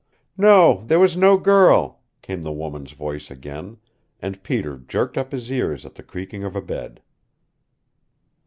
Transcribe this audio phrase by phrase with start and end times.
[0.35, 3.77] "No, there was no girl," came the woman's voice again,
[4.19, 7.03] and Peter jerked up his ears at the creaking of a bed.